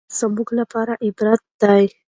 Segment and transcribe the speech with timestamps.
[0.03, 1.83] دا حقایق زموږ لپاره عبرت دي.